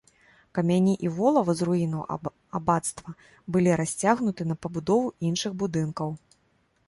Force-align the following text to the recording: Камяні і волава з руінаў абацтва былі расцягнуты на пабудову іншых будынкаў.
Камяні 0.57 0.93
і 1.07 1.09
волава 1.17 1.53
з 1.59 1.65
руінаў 1.67 2.15
абацтва 2.61 3.09
былі 3.55 3.75
расцягнуты 3.81 4.43
на 4.53 4.57
пабудову 4.67 5.07
іншых 5.29 5.51
будынкаў. 5.65 6.09